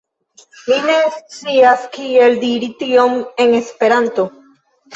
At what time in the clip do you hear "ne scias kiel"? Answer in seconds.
0.85-2.39